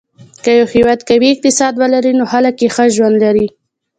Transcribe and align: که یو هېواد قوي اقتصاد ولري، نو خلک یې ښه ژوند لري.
که 0.43 0.51
یو 0.59 0.67
هېواد 0.75 0.99
قوي 1.09 1.27
اقتصاد 1.33 1.73
ولري، 1.81 2.11
نو 2.19 2.25
خلک 2.31 2.55
یې 2.63 2.69
ښه 2.75 2.85
ژوند 2.95 3.17
لري. 3.23 3.47